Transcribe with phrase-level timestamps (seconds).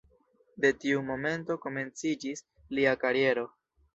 [0.63, 2.43] De tiu momento komenciĝis
[2.79, 3.45] lia kariero.